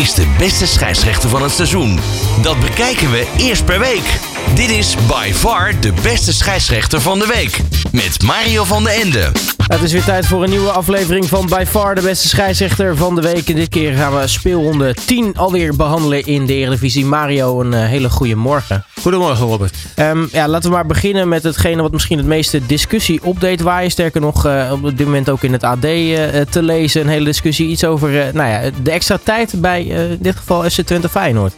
is 0.00 0.14
de 0.14 0.26
beste 0.38 0.66
scheidsrechter 0.66 1.28
van 1.28 1.42
het 1.42 1.52
seizoen? 1.52 1.98
Dat 2.42 2.60
bekijken 2.60 3.10
we 3.10 3.32
eerst 3.36 3.64
per 3.64 3.78
week. 3.78 4.29
Dit 4.54 4.70
is 4.70 4.96
by 5.06 5.30
far 5.32 5.80
de 5.80 5.92
beste 6.02 6.32
scheidsrechter 6.32 7.00
van 7.00 7.18
de 7.18 7.26
week. 7.26 7.60
Met 7.92 8.22
Mario 8.22 8.64
van 8.64 8.84
den 8.84 8.92
Ende. 8.92 9.32
Het 9.66 9.82
is 9.82 9.92
weer 9.92 10.04
tijd 10.04 10.26
voor 10.26 10.42
een 10.42 10.50
nieuwe 10.50 10.70
aflevering 10.70 11.26
van 11.28 11.46
By 11.46 11.64
Far 11.66 11.94
de 11.94 12.00
beste 12.00 12.28
scheidsrechter 12.28 12.96
van 12.96 13.14
de 13.14 13.20
week. 13.20 13.48
En 13.48 13.54
dit 13.54 13.68
keer 13.68 13.92
gaan 13.92 14.16
we 14.16 14.26
speelronde 14.26 14.94
10 15.06 15.36
alweer 15.36 15.76
behandelen 15.76 16.26
in 16.26 16.46
de 16.46 16.54
Eredivisie. 16.54 17.04
Mario, 17.04 17.60
een 17.60 17.72
uh, 17.72 17.86
hele 17.86 18.10
goede 18.10 18.34
morgen. 18.34 18.84
Goedemorgen 19.00 19.46
Robert. 19.46 19.76
Um, 19.96 20.28
ja, 20.32 20.48
laten 20.48 20.70
we 20.70 20.76
maar 20.76 20.86
beginnen 20.86 21.28
met 21.28 21.42
hetgene 21.42 21.82
wat 21.82 21.92
misschien 21.92 22.18
het 22.18 22.26
meeste 22.26 22.66
discussie 22.66 23.22
opdeed. 23.22 23.60
Waar 23.60 23.82
je 23.82 23.90
sterker 23.90 24.20
nog 24.20 24.46
uh, 24.46 24.72
op 24.82 24.96
dit 24.96 25.06
moment 25.06 25.30
ook 25.30 25.42
in 25.42 25.52
het 25.52 25.64
AD 25.64 25.84
uh, 25.84 26.40
te 26.50 26.62
lezen. 26.62 27.00
Een 27.00 27.08
hele 27.08 27.24
discussie 27.24 27.68
iets 27.68 27.84
over 27.84 28.10
nou 28.10 28.48
ja, 28.48 28.70
de 28.82 28.90
extra 28.90 29.18
tijd 29.22 29.52
bij 29.60 29.84
in 29.84 30.18
dit 30.20 30.36
geval 30.36 30.70
SC 30.70 30.80
Twente 30.80 31.08
Feyenoord. 31.08 31.54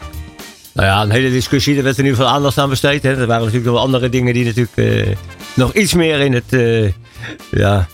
Nou 0.74 0.88
ja, 0.88 1.02
een 1.02 1.10
hele 1.10 1.30
discussie. 1.30 1.76
Er 1.76 1.82
werd 1.82 1.98
in 1.98 2.04
ieder 2.04 2.18
geval 2.18 2.34
aandacht 2.34 2.58
aan 2.58 2.68
besteed. 2.68 3.02
Hè. 3.02 3.10
Er 3.10 3.26
waren 3.26 3.44
natuurlijk 3.44 3.72
nog 3.72 3.82
andere 3.82 4.08
dingen 4.08 4.34
die 4.34 4.44
natuurlijk 4.44 5.16
nog 5.54 5.74
iets 5.74 5.94
meer 5.94 6.20
in 6.20 6.32
het 6.32 6.50
ja, 7.50 7.88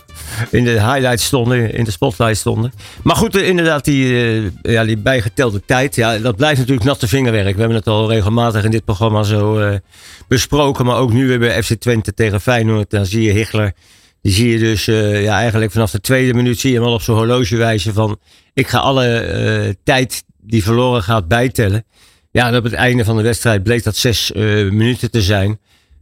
in 0.49 0.63
de 0.63 0.69
highlights 0.69 1.25
stonden, 1.25 1.73
in 1.73 1.83
de 1.83 1.91
spotlight 1.91 2.37
stonden. 2.37 2.73
Maar 3.03 3.15
goed, 3.15 3.35
eh, 3.35 3.47
inderdaad, 3.47 3.85
die, 3.85 4.51
ja, 4.61 4.85
die 4.85 4.97
bijgetelde 4.97 5.61
tijd, 5.65 5.95
ja, 5.95 6.17
dat 6.17 6.35
blijft 6.35 6.59
natuurlijk 6.59 6.87
natte 6.87 7.07
vingerwerk. 7.07 7.53
We 7.53 7.59
hebben 7.59 7.77
het 7.77 7.87
al 7.87 8.09
regelmatig 8.09 8.63
in 8.63 8.71
dit 8.71 8.85
programma 8.85 9.23
zo 9.23 9.79
besproken. 10.27 10.85
Maar 10.85 10.97
ook 10.97 11.13
nu 11.13 11.27
weer 11.27 11.39
bij 11.39 11.63
FC 11.63 11.73
Twente 11.73 12.13
tegen 12.13 12.41
Feyenoord. 12.41 12.89
Dan 12.89 13.05
zie 13.05 13.23
je 13.23 13.31
Hichler. 13.31 13.73
Die 14.21 14.33
zie 14.33 14.49
je 14.49 14.59
dus 14.59 14.85
ja, 14.85 15.37
eigenlijk 15.37 15.71
vanaf 15.71 15.91
de 15.91 16.01
tweede 16.01 16.33
minuut 16.33 16.59
zie 16.59 16.71
je 16.71 16.77
hem 16.77 16.85
al 16.85 16.93
op 16.93 17.01
zijn 17.01 17.17
horloge 17.17 17.55
wijzen 17.55 17.93
van... 17.93 18.19
Ik 18.53 18.67
ga 18.67 18.77
alle 18.77 19.77
tijd 19.83 20.23
die 20.41 20.63
verloren 20.63 21.03
gaat 21.03 21.27
bijtellen. 21.27 21.85
Ja, 22.31 22.57
op 22.57 22.63
het 22.63 22.73
einde 22.73 23.03
van 23.03 23.17
de 23.17 23.23
wedstrijd 23.23 23.63
bleek 23.63 23.83
dat 23.83 23.95
zes 23.95 24.31
minuten 24.33 25.11
te 25.11 25.21
zijn. 25.21 25.59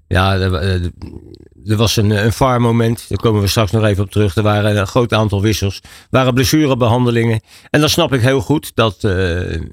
Ja, 0.07 0.35
er, 0.35 0.53
eh, 0.53 1.77
was 1.77 1.95
een, 1.95 2.09
een 2.09 2.33
VAR 2.33 2.61
moment. 2.61 3.05
Daar 3.09 3.17
komen 3.17 3.41
we 3.41 3.47
straks 3.47 3.71
nog 3.71 3.83
even 3.83 4.03
op 4.03 4.11
terug. 4.11 4.35
Er 4.35 4.43
waren 4.43 4.77
een 4.77 4.87
groot 4.87 5.13
aantal 5.13 5.41
wissels. 5.41 5.75
Er 5.83 6.07
waren 6.09 6.33
blessurebehandelingen. 6.33 7.41
En 7.69 7.79
dan 7.79 7.89
snap 7.89 8.13
ik 8.13 8.21
heel 8.21 8.41
goed 8.41 8.71
dat, 8.75 8.97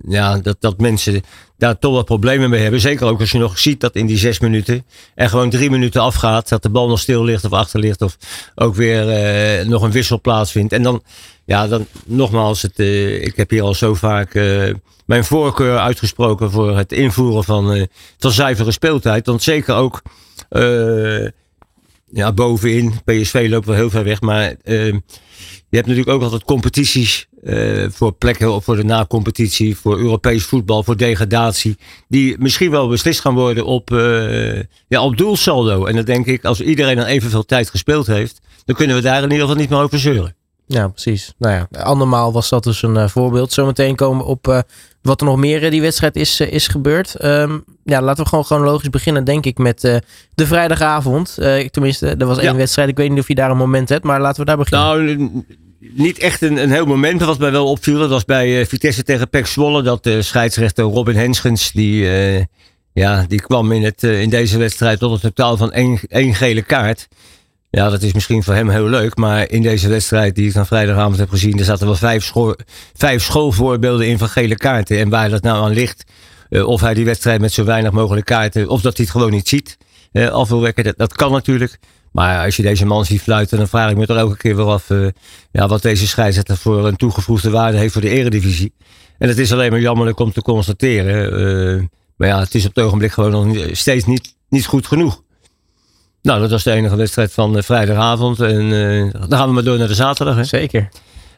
ja, 0.08 0.38
dat, 0.38 0.56
dat 0.60 0.80
mensen 0.80 1.22
daar 1.58 1.78
toch 1.78 1.94
wat 1.94 2.04
problemen 2.04 2.50
mee 2.50 2.60
hebben. 2.60 2.80
Zeker 2.80 3.06
ook 3.06 3.20
als 3.20 3.30
je 3.30 3.38
nog 3.38 3.58
ziet 3.58 3.80
dat 3.80 3.96
in 3.96 4.06
die 4.06 4.18
zes 4.18 4.38
minuten 4.38 4.84
er 5.14 5.28
gewoon 5.28 5.50
drie 5.50 5.70
minuten 5.70 6.02
afgaat. 6.02 6.48
Dat 6.48 6.62
de 6.62 6.70
bal 6.70 6.88
nog 6.88 7.00
stil 7.00 7.24
ligt 7.24 7.44
of 7.44 7.52
achter 7.52 7.80
ligt. 7.80 8.02
Of 8.02 8.16
ook 8.54 8.74
weer 8.74 9.04
nog 9.68 9.82
een 9.82 9.92
wissel 9.92 10.20
plaatsvindt. 10.20 10.72
En 10.72 10.82
dan, 10.82 11.02
ja, 11.46 11.66
dan 11.66 11.86
nogmaals, 12.06 12.62
het, 12.62 12.78
uh, 12.78 13.22
ik 13.22 13.36
heb 13.36 13.50
hier 13.50 13.62
al 13.62 13.74
zo 13.74 13.94
vaak 13.94 14.34
mijn 15.06 15.24
voorkeur 15.24 15.78
uitgesproken 15.78 16.50
voor 16.50 16.76
het 16.76 16.92
invoeren 16.92 17.44
van, 17.44 17.86
van 18.18 18.32
zuivere 18.32 18.72
speeltijd. 18.72 19.26
Want 19.26 19.42
zeker 19.42 19.74
ook 19.74 20.02
uh, 20.50 21.28
ja, 22.12 22.32
bovenin. 22.32 22.92
PSV 23.04 23.46
loopt 23.50 23.66
wel 23.66 23.74
heel 23.74 23.90
ver 23.90 24.04
weg. 24.04 24.20
Maar 24.20 24.50
uh, 24.64 24.86
je 25.68 25.80
hebt 25.80 25.86
natuurlijk 25.86 26.08
ook 26.08 26.22
altijd 26.22 26.44
competities 26.44 27.26
uh, 27.42 27.86
voor 27.90 28.12
plekken 28.12 28.62
voor 28.62 28.76
de 28.76 28.84
na-competitie, 28.84 29.76
voor 29.76 29.98
Europees 29.98 30.44
voetbal, 30.44 30.82
voor 30.82 30.96
degradatie. 30.96 31.76
Die 32.08 32.38
misschien 32.38 32.70
wel 32.70 32.88
beslist 32.88 33.20
gaan 33.20 33.34
worden 33.34 33.64
op, 33.64 33.90
ja, 34.88 35.04
op 35.04 35.16
doelsaldo. 35.16 35.84
En 35.84 35.94
dan 35.94 36.04
denk 36.04 36.26
ik, 36.26 36.44
als 36.44 36.60
iedereen 36.60 36.96
dan 36.96 37.06
evenveel 37.06 37.44
tijd 37.44 37.70
gespeeld 37.70 38.06
heeft, 38.06 38.40
dan 38.64 38.76
kunnen 38.76 38.96
we 38.96 39.02
daar 39.02 39.16
in 39.16 39.30
ieder 39.30 39.40
geval 39.40 39.56
niet 39.56 39.70
meer 39.70 39.78
over 39.80 39.98
zeuren. 39.98 40.36
Ja, 40.66 40.88
precies. 40.88 41.34
Nou 41.38 41.54
ja, 41.54 41.80
andermaal 41.82 42.32
was 42.32 42.48
dat 42.48 42.64
dus 42.64 42.82
een 42.82 42.94
uh, 42.94 43.08
voorbeeld. 43.08 43.52
Zometeen 43.52 43.96
komen 43.96 44.26
op 44.26 44.48
uh, 44.48 44.58
wat 45.02 45.20
er 45.20 45.26
nog 45.26 45.36
meer 45.36 45.62
in 45.62 45.70
die 45.70 45.80
wedstrijd 45.80 46.16
is, 46.16 46.40
uh, 46.40 46.52
is 46.52 46.68
gebeurd. 46.68 47.24
Um, 47.24 47.64
ja, 47.84 48.02
laten 48.02 48.22
we 48.22 48.28
gewoon 48.28 48.44
chronologisch 48.44 48.90
beginnen, 48.90 49.24
denk 49.24 49.44
ik, 49.46 49.58
met 49.58 49.80
de 50.34 50.46
vrijdagavond. 50.46 51.34
tenminste, 51.70 52.08
er 52.08 52.26
was 52.26 52.38
één 52.38 52.52
ja. 52.52 52.56
wedstrijd. 52.56 52.88
Ik 52.88 52.96
weet 52.96 53.10
niet 53.10 53.18
of 53.18 53.28
je 53.28 53.34
daar 53.34 53.50
een 53.50 53.56
moment 53.56 53.88
hebt, 53.88 54.04
maar 54.04 54.20
laten 54.20 54.40
we 54.40 54.46
daar 54.46 54.56
beginnen. 54.56 54.86
Nou, 54.86 55.44
niet 55.78 56.18
echt 56.18 56.42
een, 56.42 56.56
een 56.56 56.70
heel 56.70 56.86
moment. 56.86 57.20
Wat 57.20 57.38
mij 57.38 57.50
wel 57.52 57.70
opviel, 57.70 57.98
dat 57.98 58.10
was 58.10 58.24
bij 58.24 58.66
Vitesse 58.66 59.02
tegen 59.02 59.28
Pek 59.28 59.46
Zwolle. 59.46 59.82
Dat 59.82 60.04
de 60.04 60.22
scheidsrechter 60.22 60.84
Robin 60.84 61.16
Henschens, 61.16 61.72
die, 61.72 62.08
ja, 62.92 63.24
die 63.28 63.40
kwam 63.40 63.72
in, 63.72 63.82
het, 63.82 64.02
in 64.02 64.30
deze 64.30 64.58
wedstrijd 64.58 64.98
tot 64.98 65.12
een 65.12 65.20
totaal 65.20 65.56
van 65.56 65.72
één, 65.72 65.98
één 66.08 66.34
gele 66.34 66.62
kaart. 66.62 67.08
Ja, 67.74 67.90
dat 67.90 68.02
is 68.02 68.12
misschien 68.12 68.42
voor 68.42 68.54
hem 68.54 68.68
heel 68.68 68.88
leuk. 68.88 69.16
Maar 69.16 69.50
in 69.50 69.62
deze 69.62 69.88
wedstrijd 69.88 70.34
die 70.34 70.46
ik 70.46 70.52
van 70.52 70.66
vrijdagavond 70.66 71.16
heb 71.16 71.30
gezien, 71.30 71.58
er 71.58 71.64
zaten 71.64 71.86
wel 71.86 71.94
vijf, 71.94 72.24
school, 72.24 72.56
vijf 72.94 73.22
schoolvoorbeelden 73.22 74.06
in 74.06 74.18
van 74.18 74.28
gele 74.28 74.56
kaarten. 74.56 74.98
En 74.98 75.08
waar 75.08 75.30
dat 75.30 75.42
nou 75.42 75.64
aan 75.64 75.72
ligt, 75.72 76.04
uh, 76.50 76.66
of 76.66 76.80
hij 76.80 76.94
die 76.94 77.04
wedstrijd 77.04 77.40
met 77.40 77.52
zo 77.52 77.64
weinig 77.64 77.92
mogelijk 77.92 78.26
kaarten, 78.26 78.68
of 78.68 78.80
dat 78.80 78.96
hij 78.96 79.04
het 79.04 79.14
gewoon 79.14 79.30
niet 79.30 79.48
ziet, 79.48 79.76
uh, 80.12 80.28
afwilwekken, 80.28 80.84
dat, 80.84 80.96
dat 80.96 81.12
kan 81.12 81.32
natuurlijk. 81.32 81.78
Maar 82.12 82.44
als 82.44 82.56
je 82.56 82.62
deze 82.62 82.86
man 82.86 83.04
ziet 83.04 83.22
fluiten, 83.22 83.58
dan 83.58 83.68
vraag 83.68 83.90
ik 83.90 83.96
me 83.96 84.06
toch 84.06 84.16
elke 84.16 84.36
keer 84.36 84.56
weer 84.56 84.66
af 84.66 84.90
uh, 84.90 85.08
ja, 85.50 85.68
wat 85.68 85.82
deze 85.82 86.06
scheidsrechter 86.06 86.56
voor 86.56 86.86
een 86.86 86.96
toegevoegde 86.96 87.50
waarde 87.50 87.78
heeft 87.78 87.92
voor 87.92 88.02
de 88.02 88.10
eredivisie. 88.10 88.72
En 89.18 89.28
het 89.28 89.38
is 89.38 89.52
alleen 89.52 89.70
maar 89.70 89.80
jammerlijk 89.80 90.18
om 90.18 90.32
te 90.32 90.42
constateren. 90.42 91.90
maar 92.16 92.28
ja, 92.28 92.40
het 92.40 92.54
is 92.54 92.66
op 92.66 92.74
het 92.74 92.84
ogenblik 92.84 93.12
gewoon 93.12 93.30
nog 93.30 93.76
steeds 93.76 94.04
niet, 94.04 94.34
niet 94.48 94.66
goed 94.66 94.86
genoeg. 94.86 95.23
Nou, 96.24 96.40
dat 96.40 96.50
was 96.50 96.62
de 96.62 96.72
enige 96.72 96.96
wedstrijd 96.96 97.32
van 97.32 97.56
uh, 97.56 97.62
vrijdagavond. 97.62 98.40
En 98.40 98.70
uh, 98.70 99.12
dan 99.12 99.38
gaan 99.38 99.48
we 99.48 99.54
maar 99.54 99.64
door 99.64 99.78
naar 99.78 99.88
de 99.88 99.94
zaterdag. 99.94 100.36
Hè? 100.36 100.44
Zeker. 100.44 100.88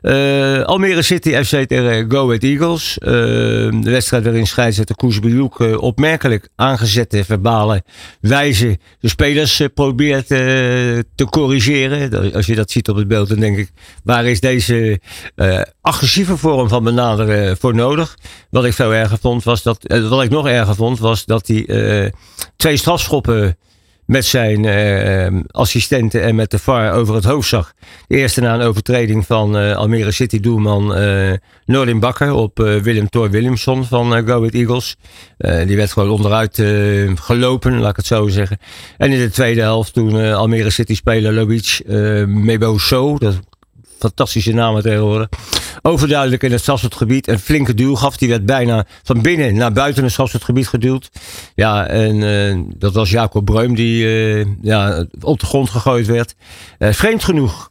Uh, 0.03 0.63
Almere 0.63 1.03
City 1.03 1.43
FC 1.45 1.65
tegen 1.67 2.11
Go 2.11 2.27
Ahead 2.27 2.43
Eagles. 2.43 2.97
de 3.01 3.81
wedstrijd 3.83 4.25
waarin 4.25 4.47
scheidsrechter 4.47 4.97
Koes 4.97 5.21
Biljoek 5.21 5.59
opmerkelijk 5.81 6.49
aangezette 6.57 7.25
verbale 7.25 7.83
wijze 8.21 8.79
de 9.01 9.09
spelers 9.09 9.63
probeert 9.75 10.27
te 10.27 11.27
corrigeren. 11.31 12.33
Als 12.35 12.47
je 12.47 12.55
dat 12.55 12.71
ziet 12.71 12.89
op 12.89 12.97
het 12.97 13.09
beeld, 13.09 13.29
dan 13.29 13.41
denk 13.41 13.57
ik, 13.57 13.71
waar 14.05 14.25
is 14.25 14.41
deze 14.41 15.01
agressieve 15.81 16.37
vorm 16.37 16.69
van 16.69 16.85
benaderen 16.85 17.57
voor 17.57 17.75
nodig? 17.75 18.17
Wat 18.51 18.65
ik 18.65 18.73
veel 18.73 18.95
erger 18.95 19.19
vond, 19.19 19.45
was 19.45 19.63
dat, 19.63 19.79
wat 20.09 20.23
ik 20.23 20.31
nog 20.31 20.47
erger 20.49 20.75
vond, 20.75 20.99
was 20.99 21.25
dat 21.25 21.47
hij 21.47 22.13
twee 22.57 22.77
strafschoppen 22.77 23.57
met 24.07 24.25
zijn 24.25 24.65
uh, 24.65 25.41
assistenten 25.51 26.23
en 26.23 26.35
met 26.35 26.51
de 26.51 26.59
VAR 26.59 26.93
over 26.93 27.15
het 27.15 27.25
hoofd 27.25 27.49
zag. 27.49 27.73
De 28.07 28.17
eerste 28.17 28.41
na 28.41 28.55
een 28.55 28.61
overtreding 28.61 29.27
van 29.27 29.57
uh, 29.57 29.77
Almere 29.77 30.11
City 30.11 30.41
doelman 30.41 30.99
uh, 31.67 31.99
Bakker 31.99 32.33
op 32.33 32.59
Willem 32.59 33.09
Thor 33.09 33.31
Williamson 33.31 33.85
van 33.85 34.27
Go 34.27 34.37
Ahead 34.37 34.55
Eagles. 34.55 34.97
die 35.67 35.77
werd 35.77 35.93
gewoon 35.93 36.11
onderuit 36.11 36.63
gelopen, 37.21 37.79
laat 37.79 37.91
ik 37.91 37.97
het 37.97 38.07
zo 38.07 38.29
zeggen. 38.29 38.59
En 38.97 39.13
in 39.13 39.19
de 39.19 39.31
tweede 39.31 39.61
helft 39.61 39.93
toen 39.93 40.35
Almere 40.35 40.71
City 40.71 40.95
speler 40.95 41.33
Lobic 41.33 41.81
Mebo 42.27 42.79
Show, 42.79 43.21
dat 43.21 43.41
fantastische 43.99 44.53
namen 44.53 44.83
tegenwoordig. 44.83 45.29
Overduidelijk 45.83 46.43
in 46.43 46.53
het 46.53 46.61
strafschotgebied 46.61 47.29
een 47.29 47.39
flinke 47.39 47.75
duw 47.75 47.95
gaf. 47.95 48.17
Die 48.17 48.29
werd 48.29 48.47
bijna 48.47 48.87
van 49.03 49.23
binnen 49.23 49.55
naar 49.55 49.73
buiten 49.73 50.03
het 50.03 50.13
strafschotgebied 50.13 50.69
geduwd. 50.69 51.11
Ja, 51.55 51.87
en 51.87 52.17
uh, 52.17 52.65
dat 52.79 52.95
was 52.95 53.11
Jacob 53.11 53.45
Breum 53.45 53.75
die 53.75 54.05
uh, 54.05 54.47
ja, 54.63 55.07
op 55.21 55.41
de 55.41 55.47
grond 55.47 55.71
gegooid 55.71 56.07
werd. 56.07 56.35
Uh, 56.79 56.93
vreemd 56.93 57.25
genoeg 57.25 57.71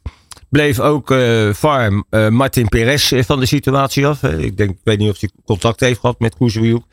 bleef 0.50 0.80
ook 0.80 1.12
uh, 1.12 1.48
uh, 1.48 2.30
Martin 2.30 2.70
Perez 2.70 3.14
van 3.26 3.40
de 3.40 3.46
situatie 3.46 4.08
af. 4.08 4.24
ik, 4.24 4.58
denk, 4.58 4.70
ik 4.70 4.80
weet 4.84 4.98
niet 4.98 5.10
of 5.10 5.20
hij 5.20 5.30
contact 5.46 5.80
heeft 5.80 6.00
gehad 6.00 6.20
met 6.20 6.36
Koezewiek. 6.36 6.84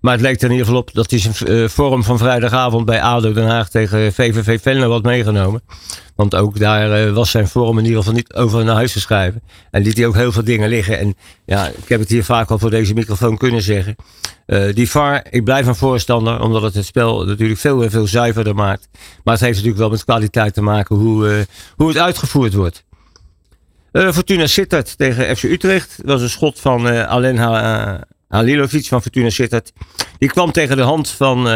Maar 0.00 0.12
het 0.12 0.22
lijkt 0.22 0.42
er 0.42 0.46
in 0.46 0.52
ieder 0.52 0.66
geval 0.66 0.80
op 0.80 0.90
dat 0.92 1.10
hij 1.10 1.18
zijn 1.18 1.70
vorm 1.70 2.04
van 2.04 2.18
vrijdagavond 2.18 2.84
bij 2.84 3.02
ADO 3.02 3.32
Den 3.32 3.46
Haag 3.46 3.68
tegen 3.68 4.12
VVV 4.12 4.60
Venlo 4.60 4.90
had 4.90 5.02
meegenomen. 5.02 5.62
Want 6.16 6.34
ook 6.34 6.58
daar 6.58 7.12
was 7.12 7.30
zijn 7.30 7.48
vorm 7.48 7.78
in 7.78 7.84
ieder 7.84 7.98
geval 7.98 8.14
niet 8.14 8.34
over 8.34 8.64
naar 8.64 8.74
huis 8.74 8.92
te 8.92 9.00
schrijven. 9.00 9.42
En 9.70 9.82
liet 9.82 9.96
hij 9.96 10.06
ook 10.06 10.14
heel 10.14 10.32
veel 10.32 10.44
dingen 10.44 10.68
liggen. 10.68 10.98
En 10.98 11.14
ja, 11.44 11.66
ik 11.66 11.88
heb 11.88 12.00
het 12.00 12.08
hier 12.08 12.24
vaak 12.24 12.50
al 12.50 12.58
voor 12.58 12.70
deze 12.70 12.94
microfoon 12.94 13.36
kunnen 13.36 13.62
zeggen. 13.62 13.96
die 14.74 14.90
VAR, 14.90 15.26
ik 15.30 15.44
blijf 15.44 15.66
een 15.66 15.74
voorstander, 15.74 16.40
omdat 16.40 16.62
het 16.62 16.74
het 16.74 16.84
spel 16.84 17.24
natuurlijk 17.24 17.60
veel 17.60 17.90
veel 17.90 18.06
zuiverder 18.06 18.54
maakt. 18.54 18.88
Maar 19.24 19.34
het 19.34 19.42
heeft 19.42 19.54
natuurlijk 19.54 19.80
wel 19.80 19.90
met 19.90 20.04
kwaliteit 20.04 20.54
te 20.54 20.62
maken 20.62 20.96
hoe, 20.96 21.46
hoe 21.76 21.88
het 21.88 21.98
uitgevoerd 21.98 22.54
wordt. 22.54 22.84
Fortuna 23.92 24.46
Sittard 24.46 24.98
tegen 24.98 25.36
FC 25.36 25.42
Utrecht. 25.42 25.96
Dat 25.96 26.06
was 26.06 26.22
een 26.22 26.30
schot 26.30 26.60
van 26.60 26.88
Alen 26.88 27.38
Halilovic 28.28 28.86
van 28.86 29.02
Fortuna 29.02 29.30
Sittard. 29.30 29.72
Die 30.18 30.28
kwam 30.28 30.52
tegen 30.52 30.76
de 30.76 30.82
hand 30.82 31.10
van 31.10 31.46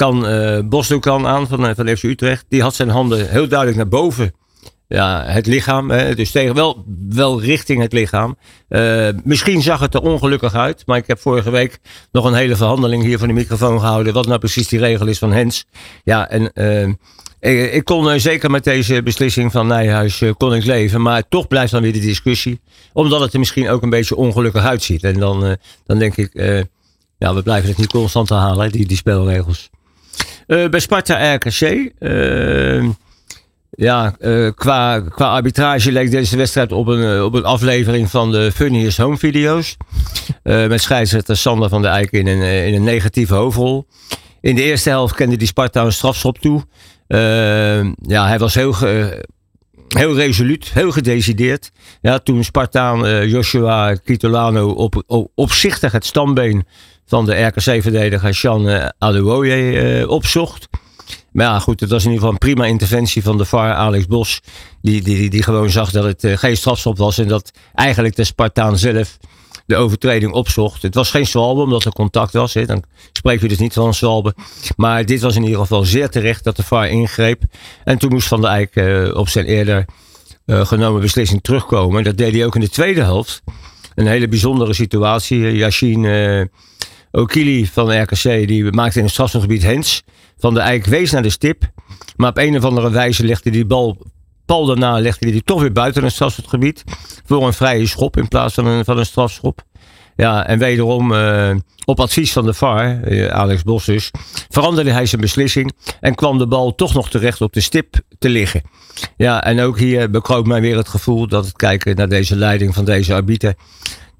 uh, 0.00 0.20
kan, 0.20 0.68
Bosdokan 0.68 1.26
aan 1.26 1.48
van, 1.48 1.74
van 1.74 1.96
FC 1.96 2.02
Utrecht. 2.02 2.44
Die 2.48 2.62
had 2.62 2.74
zijn 2.74 2.88
handen 2.88 3.30
heel 3.30 3.48
duidelijk 3.48 3.78
naar 3.78 3.88
boven. 3.88 4.34
Ja, 4.88 5.24
het 5.26 5.46
lichaam. 5.46 5.90
Hè, 5.90 6.14
dus 6.14 6.30
tegen 6.30 6.54
wel, 6.54 6.84
wel 7.08 7.40
richting 7.42 7.80
het 7.82 7.92
lichaam. 7.92 8.36
misschien 9.24 9.62
zag 9.62 9.80
het 9.80 9.94
er 9.94 10.00
ongelukkig 10.00 10.54
uit. 10.54 10.82
Maar 10.86 10.98
ik 10.98 11.06
heb 11.06 11.18
vorige 11.18 11.50
week 11.50 11.78
nog 12.12 12.24
een 12.24 12.34
hele 12.34 12.56
verhandeling 12.56 13.02
hier 13.02 13.18
van 13.18 13.28
de 13.28 13.34
microfoon 13.34 13.80
gehouden. 13.80 14.12
Wat 14.12 14.26
nou 14.26 14.38
precies 14.38 14.68
die 14.68 14.78
regel 14.78 15.06
is 15.06 15.18
van 15.18 15.32
Hens. 15.32 15.66
Ja, 16.04 16.28
en 16.28 16.52
ik, 17.40 17.84
kon 17.84 18.12
uh, 18.12 18.18
zeker 18.18 18.50
met 18.50 18.64
deze 18.64 19.02
beslissing 19.02 19.52
van 19.52 19.66
Nijhuis 19.66 20.20
uh, 20.20 20.32
kon 20.36 20.54
ik 20.54 20.64
leven. 20.64 21.02
Maar 21.02 21.28
toch 21.28 21.48
blijft 21.48 21.72
dan 21.72 21.82
weer 21.82 21.92
de 21.92 22.00
discussie. 22.00 22.60
Omdat 22.92 23.20
het 23.20 23.32
er 23.32 23.38
misschien 23.38 23.68
ook 23.68 23.82
een 23.82 23.90
beetje 23.90 24.16
ongelukkig 24.16 24.64
uitziet. 24.64 25.04
En 25.04 25.18
dan, 25.18 25.46
uh, 25.46 25.52
dan 25.86 25.98
denk 25.98 26.16
ik, 26.16 26.30
ja, 27.18 27.34
we 27.34 27.42
blijven 27.42 27.68
het 27.68 27.78
niet 27.78 27.90
constant 27.90 28.28
halen, 28.28 28.72
die, 28.72 28.86
die 28.86 28.96
spelregels. 28.96 29.70
Bij 30.46 30.80
Sparta 30.80 31.34
RKC. 31.34 31.92
ja, 33.70 34.10
qua, 34.54 35.00
qua 35.00 35.28
arbitrage 35.28 35.92
leek 35.92 36.10
deze 36.10 36.36
wedstrijd 36.36 36.72
op 36.72 36.86
een, 36.86 37.22
op 37.22 37.34
een 37.34 37.44
aflevering 37.44 38.10
van 38.10 38.32
de 38.32 38.52
Funniest 38.52 38.98
Home 38.98 39.16
video's. 39.16 39.76
met 40.42 40.82
scheidsrechter 40.82 41.36
Sander 41.36 41.68
van 41.68 41.82
der 41.82 41.90
Eyck 41.90 42.10
in 42.10 42.26
een, 42.26 42.66
in 42.66 42.74
een 42.74 42.84
negatieve 42.84 43.34
hoofdrol. 43.34 43.86
In 44.40 44.54
de 44.54 44.62
eerste 44.62 44.88
helft 44.88 45.14
kende 45.14 45.36
die 45.36 45.46
Sparta 45.46 45.84
een 45.84 45.92
strafschop 45.92 46.38
toe. 46.38 46.62
Ja, 48.02 48.26
hij 48.26 48.38
was 48.38 48.54
heel, 48.54 48.74
heel 49.88 50.14
resoluut, 50.14 50.70
heel 50.72 50.90
gedecideerd. 50.90 51.70
Ja, 52.00 52.18
toen 52.18 52.44
Spartaan 52.44 53.28
Joshua 53.28 53.94
Kitolano 53.94 54.68
op, 54.70 55.02
op, 55.06 55.30
opzichtig 55.34 55.92
het 55.92 56.06
stambeen 56.06 56.66
van 57.08 57.24
de 57.24 57.44
RKC-verdediger 57.44 58.34
Sean 58.34 58.68
uh, 58.68 58.88
Adewoye 58.98 60.08
opzocht. 60.08 60.68
Maar 61.32 61.46
ja, 61.46 61.58
goed, 61.58 61.80
het 61.80 61.90
was 61.90 62.04
in 62.04 62.10
ieder 62.10 62.24
geval 62.24 62.32
een 62.32 62.54
prima 62.54 62.64
interventie 62.64 63.22
van 63.22 63.38
de 63.38 63.44
VAR, 63.44 63.72
Alex 63.72 64.06
Bos. 64.06 64.40
Die, 64.82 65.02
die, 65.02 65.30
die 65.30 65.42
gewoon 65.42 65.70
zag 65.70 65.90
dat 65.90 66.04
het 66.04 66.38
geen 66.40 66.56
strafschop 66.56 66.98
was 66.98 67.18
en 67.18 67.28
dat 67.28 67.50
eigenlijk 67.74 68.16
de 68.16 68.24
Spartaan 68.24 68.78
zelf 68.78 69.18
de 69.66 69.76
overtreding 69.76 70.32
opzocht. 70.32 70.82
Het 70.82 70.94
was 70.94 71.10
geen 71.10 71.26
zwalbe, 71.26 71.60
omdat 71.60 71.84
er 71.84 71.92
contact 71.92 72.32
was. 72.32 72.52
Dan 72.52 72.82
spreek 73.12 73.40
je 73.40 73.48
dus 73.48 73.58
niet 73.58 73.72
van 73.72 73.86
een 73.86 73.94
zwalbe. 73.94 74.34
Maar 74.76 75.06
dit 75.06 75.20
was 75.20 75.36
in 75.36 75.42
ieder 75.42 75.58
geval 75.58 75.84
zeer 75.84 76.08
terecht 76.08 76.44
dat 76.44 76.56
de 76.56 76.62
VAR 76.62 76.88
ingreep. 76.88 77.42
En 77.84 77.98
toen 77.98 78.10
moest 78.10 78.28
Van 78.28 78.40
der 78.40 78.50
Eyck 78.50 78.76
op 79.16 79.28
zijn 79.28 79.46
eerder 79.46 79.84
genomen 80.46 81.00
beslissing 81.00 81.42
terugkomen. 81.42 82.04
Dat 82.04 82.16
deed 82.16 82.32
hij 82.32 82.44
ook 82.44 82.54
in 82.54 82.60
de 82.60 82.68
tweede 82.68 83.02
helft. 83.02 83.42
Een 83.94 84.06
hele 84.06 84.28
bijzondere 84.28 84.74
situatie. 84.74 85.38
Yashin 85.38 86.04
Okili 87.10 87.66
van 87.66 88.02
RKC 88.02 88.22
die 88.22 88.72
maakte 88.72 88.98
in 88.98 89.04
het 89.04 89.12
strafgebied 89.12 89.62
Hens. 89.62 90.02
Van 90.38 90.54
der 90.54 90.62
Eyck 90.62 90.86
wees 90.86 91.10
naar 91.10 91.22
de 91.22 91.30
stip. 91.30 91.70
Maar 92.16 92.30
op 92.30 92.38
een 92.38 92.56
of 92.56 92.64
andere 92.64 92.90
wijze 92.90 93.24
legde 93.24 93.50
die 93.50 93.66
bal 93.66 93.98
Paul 94.46 94.66
daarna 94.66 95.00
legde 95.00 95.30
die 95.30 95.42
toch 95.42 95.60
weer 95.60 95.72
buiten 95.72 96.02
het 96.02 96.12
strafschopgebied. 96.12 96.84
Voor 97.24 97.46
een 97.46 97.52
vrije 97.52 97.86
schop 97.86 98.16
in 98.16 98.28
plaats 98.28 98.54
van 98.54 98.66
een, 98.66 98.84
van 98.84 98.98
een 98.98 99.06
strafschop. 99.06 99.62
Ja, 100.16 100.46
en 100.46 100.58
wederom 100.58 101.12
uh, 101.12 101.54
op 101.84 102.00
advies 102.00 102.32
van 102.32 102.44
de 102.44 102.54
VAR, 102.54 103.08
uh, 103.08 103.26
Alex 103.26 103.62
Bos 103.62 103.84
dus, 103.84 104.10
veranderde 104.48 104.90
hij 104.90 105.06
zijn 105.06 105.20
beslissing 105.20 105.72
en 106.00 106.14
kwam 106.14 106.38
de 106.38 106.46
bal 106.46 106.74
toch 106.74 106.94
nog 106.94 107.10
terecht 107.10 107.40
op 107.40 107.52
de 107.52 107.60
stip 107.60 108.00
te 108.18 108.28
liggen. 108.28 108.62
Ja, 109.16 109.44
en 109.44 109.60
ook 109.60 109.78
hier 109.78 110.10
bekroop 110.10 110.46
mij 110.46 110.60
weer 110.60 110.76
het 110.76 110.88
gevoel 110.88 111.26
dat 111.26 111.44
het 111.44 111.56
kijken 111.56 111.96
naar 111.96 112.08
deze 112.08 112.36
leiding 112.36 112.74
van 112.74 112.84
deze 112.84 113.14
arbiter, 113.14 113.54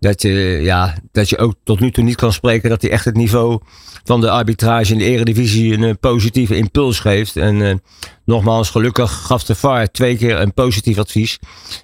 dat 0.01 0.23
je, 0.23 0.31
ja, 0.63 0.95
dat 1.13 1.29
je 1.29 1.39
ook 1.39 1.55
tot 1.65 1.81
nu 1.81 1.91
toe 1.91 2.05
niet 2.05 2.17
kan 2.17 2.33
spreken 2.33 2.71
dat 2.71 2.83
hij 2.83 2.91
echt 2.91 3.05
het 3.05 3.17
niveau 3.17 3.61
van 4.05 4.21
de 4.21 4.31
arbitrage 4.31 4.93
in 4.93 4.99
de 4.99 5.05
eredivisie 5.05 5.75
een, 5.75 5.85
eh, 5.85 5.95
positieve 6.01 6.57
impuls 6.57 7.01
geeft. 7.01 7.37
En 7.37 7.55
uh, 7.55 7.75
nogmaals, 8.25 8.71
gelukkig 8.71 9.13
gaf 9.13 9.45
de 9.45 9.55
VAR 9.55 9.91
twee 9.91 10.17
keer 10.17 10.41
een 10.41 10.55
positief 10.55 10.99
advies. 10.99 11.39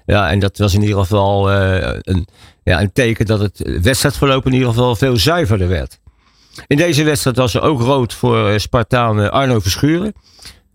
Ja, 0.07 0.31
en 0.31 0.39
dat 0.39 0.59
was 0.59 0.75
in 0.75 0.83
ieder 0.83 0.99
geval 0.99 1.53
uh, 1.53 1.99
een, 2.01 2.27
ja, 2.65 2.81
een 2.81 2.93
teken 2.93 3.27
dat 3.27 3.41
het 3.41 3.79
wedstrijdverloop 3.83 4.47
in 4.47 4.53
ieder 4.53 4.69
geval 4.69 4.97
veel 4.97 5.17
zuiverder 5.17 5.69
werd. 5.69 5.99
In 6.67 6.77
deze 6.77 7.05
wedstrijd 7.05 7.37
was 7.37 7.55
er 7.55 7.63
ook 7.63 7.81
rood 7.81 8.15
voor 8.15 8.61
Spartaan 8.61 9.31
Arno 9.31 9.61
Verschuren. 9.61 10.13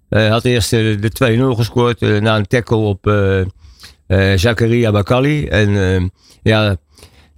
Had 0.10 0.46
eerst 0.46 0.70
de 0.70 1.54
2-0 1.54 1.58
gescoord 1.58 2.00
na 2.00 2.38
een 2.38 2.48
tackle 2.48 2.78
op 2.78 3.14
Zakaria 4.36 4.92
Bakali. 4.92 5.48
En 5.48 6.12
ja, 6.44 6.78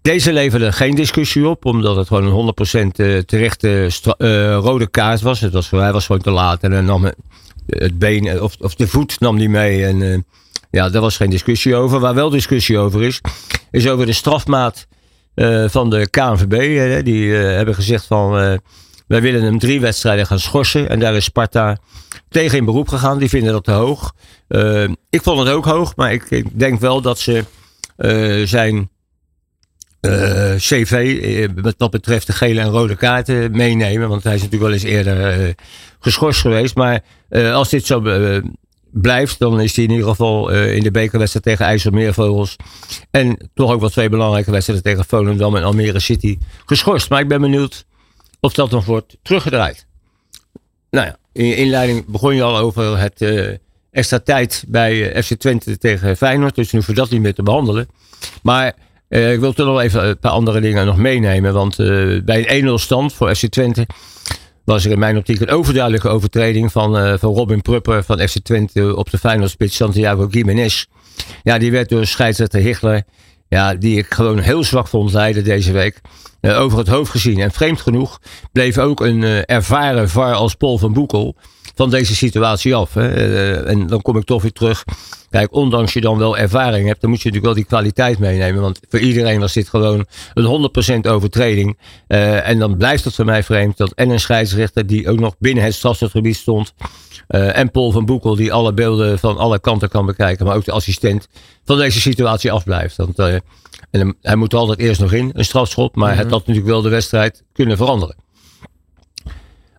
deze 0.01 0.33
leverde 0.33 0.71
geen 0.71 0.95
discussie 0.95 1.48
op, 1.48 1.65
omdat 1.65 1.95
het 1.95 2.07
gewoon 2.07 2.25
een 2.25 2.88
100% 2.89 2.95
eh, 2.95 3.18
terechte 3.18 3.89
uh, 4.18 4.56
rode 4.56 4.88
kaart 4.88 5.21
was. 5.21 5.39
Het 5.39 5.53
was. 5.53 5.69
Hij 5.69 5.94
was 5.94 6.06
gewoon 6.06 6.21
te 6.21 6.31
laat 6.31 6.63
en 6.63 6.71
dan 6.71 6.86
nam 6.86 7.12
het 7.65 8.00
been 8.00 8.27
eh, 8.27 8.44
of, 8.44 8.56
of 8.59 8.75
de 8.75 8.88
voet 8.88 9.19
nam 9.19 9.38
die 9.38 9.50
mee. 9.50 9.86
En 9.86 10.25
ja, 10.71 10.89
daar 10.89 11.01
was 11.01 11.18
geen 11.18 11.30
discussie 11.30 11.75
over. 11.75 12.00
Waar 12.00 12.13
wel 12.13 12.30
discussie 12.30 12.77
over 12.77 13.03
is, 13.03 13.21
is 13.71 13.88
over 13.88 14.06
de 14.06 14.13
strafmaat 14.13 14.88
van 15.65 15.89
de 15.89 16.09
KNVB. 16.09 17.04
die 17.04 17.31
hebben 17.33 17.75
gezegd 17.75 18.06
van 18.06 18.31
wij 19.07 19.21
willen 19.21 19.44
hem 19.44 19.59
drie 19.59 19.81
wedstrijden 19.81 20.25
gaan 20.25 20.39
schorsen. 20.39 20.89
En 20.89 21.00
daar 21.00 21.15
is 21.15 21.24
Sparta 21.24 21.77
tegen 22.30 22.57
in 22.57 22.65
beroep 22.65 22.88
gegaan. 22.88 23.18
Die 23.18 23.30
vinden 23.30 23.51
dat 23.51 23.63
te 23.63 23.71
hoog. 23.71 24.13
ik 25.09 25.21
vond 25.21 25.39
het 25.39 25.50
ook 25.50 25.65
hoog, 25.65 25.95
maar 25.95 26.13
ik, 26.13 26.30
ik 26.30 26.59
denk 26.59 26.80
wel 26.80 27.01
dat 27.01 27.19
ze 27.19 27.45
zijn 28.45 28.89
uh, 30.01 30.56
CV, 30.56 30.92
uh, 30.92 31.48
wat 31.56 31.74
dat 31.77 31.92
betreft 31.92 32.27
de 32.27 32.33
gele 32.33 32.59
en 32.59 32.69
rode 32.69 32.95
kaarten 32.95 33.51
meenemen. 33.51 34.09
Want 34.09 34.24
hij 34.24 34.36
is 34.36 34.42
natuurlijk 34.42 34.71
wel 34.71 34.80
eens 34.80 34.95
eerder 34.95 35.48
uh, 35.48 35.53
geschorst 36.00 36.42
geweest. 36.42 36.75
Maar 36.75 37.03
als 37.53 37.69
dit 37.69 37.86
zo 37.86 38.01
blijft, 38.92 39.39
dan 39.39 39.62
is 39.62 39.75
hij 39.75 39.86
in 39.86 39.92
ieder 39.92 40.07
geval 40.07 40.50
in 40.50 40.83
de 40.83 40.92
bekerwedstrijd 40.92 41.45
tegen 41.45 41.65
IJsselmeervogels. 41.65 42.56
En 43.12 43.50
toch 43.53 43.71
ook 43.71 43.80
wel 43.80 43.89
twee 43.89 44.09
belangrijke 44.09 44.51
wedstrijden 44.51 44.86
tegen 44.86 45.06
Volendam 45.06 45.56
en 45.56 45.63
Almere 45.63 46.00
City 46.00 46.38
geschorst. 46.65 47.09
Maar 47.09 47.21
ik 47.21 47.27
ben 47.27 47.42
benieuwd 47.42 47.86
of 48.39 48.54
dat 48.54 48.71
nog 48.71 48.86
wordt 48.86 49.18
teruggedraaid. 49.21 49.86
Nou 50.89 51.06
ja, 51.06 51.18
in 51.33 51.45
je 51.45 51.56
inleiding 51.56 52.06
begon 52.06 52.36
je 52.36 52.44
al 52.44 52.57
over 52.57 53.00
het 53.00 53.21
extra 53.92 54.19
tijd 54.19 54.63
bij 54.68 55.24
FC 55.24 55.33
Twente 55.33 55.77
tegen 55.77 56.18
Feyenoord. 56.18 56.56
Dus 56.56 56.71
nu 56.71 56.71
hoeven 56.71 56.94
we 56.94 57.00
dat 57.00 57.09
niet 57.09 57.21
meer 57.21 57.33
te 57.33 57.44
behandelen. 57.44 57.88
Maar 58.44 58.75
ik 59.19 59.40
wil 59.40 59.54
toch 59.54 59.66
nog 59.66 59.81
even 59.81 60.08
een 60.08 60.19
paar 60.19 60.31
andere 60.31 60.62
dingen 60.62 60.86
nog 60.86 60.98
meenemen. 60.98 61.54
Want 61.54 61.80
uh, 61.80 62.22
bij 62.24 62.60
een 62.60 62.68
1-0 62.68 62.74
stand 62.74 63.13
voor 63.13 63.36
FC 63.36 63.48
Twente 63.48 63.88
was 64.66 64.86
er 64.86 64.92
in 64.92 65.00
mijn 65.00 65.18
optiek 65.18 65.40
een 65.40 65.50
overduidelijke 65.50 66.08
overtreding 66.08 66.72
van, 66.72 66.98
uh, 66.98 67.13
van 67.18 67.34
Robin 67.34 67.62
Prupper 67.62 68.04
van 68.04 68.19
FC 68.19 68.40
Twente 68.44 68.96
op 68.96 69.10
de 69.10 69.18
Feyenoordspits 69.18 69.75
Santiago 69.75 70.28
Gimenez. 70.30 70.86
Ja, 71.44 71.58
die 71.58 71.72
werd 71.72 71.90
door 71.90 72.06
scheidsrechter 72.06 72.62
Hichler, 72.62 73.04
ja, 73.48 73.75
die 73.75 73.98
ik 73.98 74.13
gewoon 74.13 74.40
heel 74.40 74.63
zwak 74.63 74.88
vond 74.88 75.14
leiden 75.14 75.44
deze 75.44 75.72
week, 75.72 76.02
over 76.42 76.78
het 76.78 76.88
hoofd 76.88 77.12
gezien. 77.12 77.40
En 77.40 77.52
vreemd 77.52 77.81
genoeg 77.81 78.19
bleef 78.52 78.78
ook 78.78 79.00
een 79.00 79.24
ervaren 79.46 80.10
VAR 80.10 80.34
als 80.34 80.56
Paul 80.56 80.78
van 80.78 80.94
Boekel 80.94 81.36
van 81.75 81.89
deze 81.89 82.15
situatie 82.15 82.75
af. 82.75 82.94
Hè. 82.94 83.07
en 83.65 83.88
dan 83.88 84.01
kom 84.01 84.18
ik 84.18 84.23
toch 84.23 84.41
weer 84.41 84.51
terug 84.51 84.83
Kijk, 85.31 85.53
ondanks 85.53 85.94
je 85.94 86.01
dan 86.01 86.18
wel 86.18 86.38
ervaring 86.38 86.88
hebt, 86.88 87.01
dan 87.01 87.09
moet 87.09 87.21
je 87.21 87.27
natuurlijk 87.27 87.53
wel 87.53 87.63
die 87.63 87.73
kwaliteit 87.73 88.19
meenemen. 88.19 88.62
Want 88.62 88.79
voor 88.89 89.00
iedereen 89.00 89.39
was 89.39 89.53
dit 89.53 89.69
gewoon 89.69 90.06
een 90.33 90.69
100% 91.06 91.09
overtreding. 91.09 91.78
Uh, 92.07 92.47
en 92.47 92.59
dan 92.59 92.78
blijft 92.78 93.04
het 93.04 93.16
voor 93.16 93.25
mij 93.25 93.44
vreemd 93.44 93.78
dat 93.78 93.92
en 93.92 94.09
een 94.09 94.19
scheidsrechter 94.19 94.87
die 94.87 95.09
ook 95.09 95.19
nog 95.19 95.35
binnen 95.40 95.63
het 95.63 95.73
strafschopgebied 95.73 96.35
stond. 96.35 96.73
Uh, 97.30 97.57
en 97.57 97.71
Paul 97.71 97.92
van 97.92 98.06
Boekel 98.06 98.35
die 98.35 98.54
alle 98.54 98.73
beelden 98.73 99.19
van 99.19 99.37
alle 99.37 99.59
kanten 99.59 99.90
kan 99.90 100.06
bekijken. 100.06 100.45
Maar 100.45 100.56
ook 100.56 100.66
de 100.66 100.71
assistent 100.71 101.28
van 101.66 101.78
deze 101.78 102.01
situatie 102.01 102.51
afblijft. 102.51 102.95
Want 102.95 103.19
en 103.92 104.18
hij 104.21 104.35
moet 104.35 104.54
altijd 104.54 104.80
eerst 104.80 105.01
nog 105.01 105.13
in, 105.13 105.31
een 105.33 105.45
strafschop. 105.45 105.95
Maar 105.95 106.13
mm 106.13 106.19
het 106.19 106.31
had 106.31 106.40
natuurlijk 106.40 106.68
wel 106.68 106.81
de 106.81 106.90
wedstrijd 106.90 107.44
kunnen 107.54 107.78
veranderen. 107.78 108.16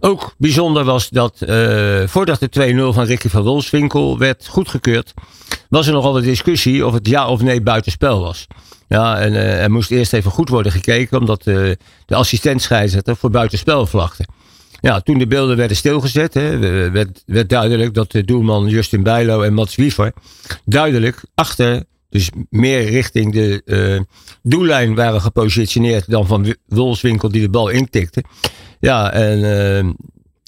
Ook 0.05 0.35
bijzonder 0.39 0.85
was 0.85 1.09
dat 1.09 1.43
uh, 1.49 2.03
voordat 2.07 2.41
de 2.41 2.91
2-0 2.91 2.95
van 2.95 3.05
Ricky 3.05 3.29
van 3.29 3.43
Wolfswinkel 3.43 4.19
werd 4.19 4.47
goedgekeurd, 4.49 5.15
was 5.69 5.87
er 5.87 5.93
nogal 5.93 6.17
een 6.17 6.23
discussie 6.23 6.87
of 6.87 6.93
het 6.93 7.09
ja 7.09 7.29
of 7.29 7.43
nee 7.43 7.61
buitenspel 7.61 8.21
was. 8.21 8.47
Ja, 8.89 9.19
en 9.19 9.33
uh, 9.33 9.63
er 9.63 9.71
moest 9.71 9.91
eerst 9.91 10.13
even 10.13 10.31
goed 10.31 10.49
worden 10.49 10.73
gekeken, 10.73 11.19
omdat 11.19 11.47
uh, 11.47 11.73
de 12.07 12.15
assistent 12.15 12.69
voor 13.05 13.31
buitenspel 13.31 13.87
vlagde. 13.87 14.25
Ja, 14.81 15.01
toen 15.01 15.19
de 15.19 15.27
beelden 15.27 15.57
werden 15.57 15.77
stilgezet, 15.77 16.35
hè, 16.35 16.59
werd, 16.91 17.49
duidelijk 17.49 17.95
dat 17.95 18.13
de 18.13 18.25
doelman 18.25 18.69
Justin 18.69 19.03
Bijlo 19.03 19.43
en 19.43 19.55
Mats 19.55 19.77
Wiever 19.77 20.13
duidelijk 20.65 21.25
achter, 21.35 21.85
dus 22.09 22.31
meer 22.51 22.85
richting 22.85 23.33
de 23.33 24.07
doellijn 24.43 24.95
waren 24.95 25.21
gepositioneerd 25.21 26.11
dan 26.11 26.27
van 26.27 26.55
Wolfswinkel 26.67 27.29
die 27.29 27.41
de 27.41 27.51
bal 27.51 27.69
intikte. 27.69 28.23
Ja, 28.83 29.13
en 29.13 29.39
uh, 29.39 29.93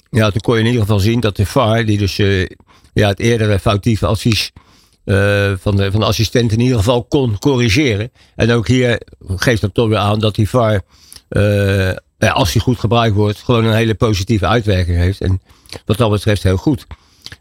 ja, 0.09 0.29
toen 0.31 0.41
kon 0.41 0.53
je 0.53 0.59
in 0.59 0.65
ieder 0.65 0.81
geval 0.81 0.99
zien 0.99 1.19
dat 1.19 1.35
de 1.35 1.45
VAR, 1.45 1.85
die 1.85 1.97
dus 1.97 2.17
uh, 2.17 2.47
ja, 2.93 3.07
het 3.07 3.19
eerdere 3.19 3.59
foutieve 3.59 4.05
advies 4.05 4.51
uh, 5.05 5.53
van, 5.57 5.75
de, 5.75 5.91
van 5.91 5.99
de 5.99 6.05
assistent 6.05 6.51
in 6.51 6.59
ieder 6.59 6.77
geval 6.77 7.03
kon 7.03 7.39
corrigeren. 7.39 8.11
En 8.35 8.51
ook 8.51 8.67
hier 8.67 9.01
geeft 9.27 9.61
dat 9.61 9.73
toch 9.73 9.87
weer 9.87 9.97
aan 9.97 10.19
dat 10.19 10.35
die 10.35 10.49
VAR, 10.49 10.81
ja, 12.17 12.29
als 12.31 12.51
die 12.51 12.61
goed 12.61 12.79
gebruikt 12.79 13.15
wordt, 13.15 13.43
gewoon 13.43 13.65
een 13.65 13.75
hele 13.75 13.95
positieve 13.95 14.47
uitwerking 14.47 14.97
heeft. 14.97 15.21
En 15.21 15.41
wat 15.85 15.97
dat 15.97 16.11
betreft 16.11 16.43
heel 16.43 16.57
goed. 16.57 16.87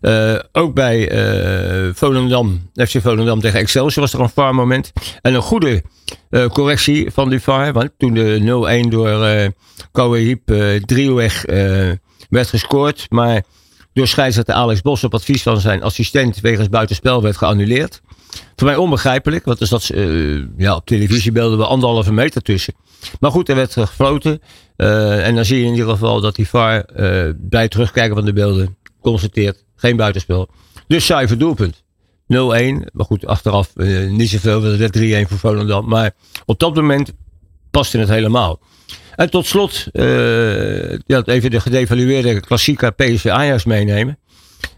Uh, 0.00 0.38
ook 0.52 0.74
bij 0.74 1.12
uh, 1.12 1.90
Volendam, 1.94 2.70
FC 2.74 3.00
Volendam 3.00 3.40
tegen 3.40 3.58
Excelsior 3.58 4.00
was 4.00 4.12
er 4.12 4.20
een 4.20 4.28
VAR 4.28 4.54
moment. 4.54 4.92
En 5.22 5.34
een 5.34 5.42
goede 5.42 5.82
uh, 6.30 6.46
correctie 6.46 7.10
van 7.10 7.28
die 7.28 7.40
VAR. 7.40 7.72
Want 7.72 7.90
toen 7.98 8.14
de 8.14 8.84
0-1 8.84 8.88
door 8.88 9.08
uh, 9.08 9.46
Kouwe 9.92 10.40
driehoek 10.84 11.42
werd 12.28 12.48
gescoord. 12.48 13.06
Maar 13.08 13.42
door 13.92 14.06
scheidsrechter 14.06 14.54
Alex 14.54 14.80
Bos 14.80 15.04
op 15.04 15.14
advies 15.14 15.42
van 15.42 15.60
zijn 15.60 15.82
assistent 15.82 16.40
wegens 16.40 16.68
buitenspel 16.68 17.22
werd 17.22 17.36
geannuleerd. 17.36 18.00
Voor 18.56 18.66
mij 18.66 18.76
onbegrijpelijk, 18.76 19.44
want 19.44 19.60
er 19.60 19.66
zat 19.66 19.90
ja, 20.56 20.74
op 20.76 20.86
televisie 20.86 21.32
beelden 21.32 21.58
we 21.58 21.66
anderhalve 21.66 22.12
meter 22.12 22.42
tussen. 22.42 22.74
Maar 23.20 23.30
goed, 23.30 23.48
er 23.48 23.56
werd 23.56 23.72
gefloten. 23.72 24.42
En 24.76 25.34
dan 25.34 25.44
zie 25.44 25.58
je 25.58 25.64
in 25.64 25.70
ieder 25.70 25.88
geval 25.88 26.20
dat 26.20 26.34
die 26.34 26.48
VAR 26.48 26.84
bij 27.36 27.62
het 27.62 27.70
terugkijken 27.70 28.14
van 28.14 28.24
de 28.24 28.32
beelden 28.32 28.76
constateert 29.04 29.64
geen 29.76 29.96
buitenspel. 29.96 30.48
Dus 30.86 31.06
zuiver 31.06 31.38
doelpunt. 31.38 31.82
0-1. 32.24 32.36
Maar 32.92 33.06
goed, 33.06 33.26
achteraf 33.26 33.70
uh, 33.76 34.10
niet 34.10 34.30
zoveel. 34.30 34.60
Dat 34.60 34.76
werd 34.76 34.98
3-1 35.26 35.28
voor 35.28 35.38
Volendam. 35.38 35.88
Maar 35.88 36.10
op 36.44 36.58
dat 36.58 36.74
moment 36.74 37.12
paste 37.70 37.98
het 37.98 38.08
helemaal. 38.08 38.60
En 39.16 39.30
tot 39.30 39.46
slot, 39.46 39.86
uh, 39.92 40.92
even 41.24 41.50
de 41.50 41.60
gedevalueerde 41.60 42.40
klassieke 42.40 42.90
PSV 42.90 43.26
Ajax 43.26 43.64
meenemen. 43.64 44.18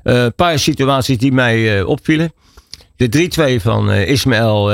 Een 0.02 0.24
uh, 0.24 0.26
paar 0.36 0.58
situaties 0.58 1.18
die 1.18 1.32
mij 1.32 1.78
uh, 1.78 1.88
opvielen. 1.88 2.32
De 2.96 3.30
3-2 3.58 3.62
van 3.62 3.92
Ismaël 3.92 4.70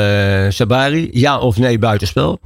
Sabari. 0.52 1.08
Ja 1.12 1.38
of 1.38 1.58
nee 1.58 1.78
buitenspel. 1.78 2.40